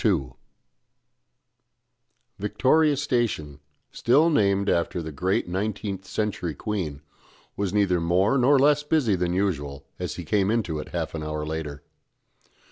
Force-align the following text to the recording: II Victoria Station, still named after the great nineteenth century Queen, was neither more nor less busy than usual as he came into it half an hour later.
II 0.03 0.31
Victoria 2.39 2.97
Station, 2.97 3.59
still 3.91 4.31
named 4.31 4.67
after 4.67 4.99
the 4.99 5.11
great 5.11 5.47
nineteenth 5.47 6.05
century 6.05 6.55
Queen, 6.55 7.03
was 7.55 7.71
neither 7.71 8.01
more 8.01 8.35
nor 8.39 8.57
less 8.57 8.81
busy 8.81 9.15
than 9.15 9.33
usual 9.33 9.85
as 9.99 10.15
he 10.15 10.25
came 10.25 10.49
into 10.49 10.79
it 10.79 10.87
half 10.89 11.13
an 11.13 11.21
hour 11.21 11.45
later. 11.45 11.83